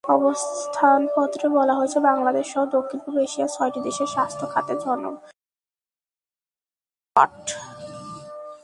[0.03, 5.31] অবস্থানপত্রে বলা হয়, বাংলাদেশসহ দক্ষিণ-পূর্ব এশিয়ার ছয়টি দেশের স্বাস্থ্য খাতে জনবলসংকট
[7.15, 7.45] প্রকট।